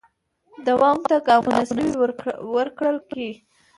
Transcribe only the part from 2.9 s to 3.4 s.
کې